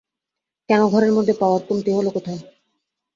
[0.69, 2.39] কেন, ঘরের মধ্যে পাওয়ার কমতি হল কোথায়?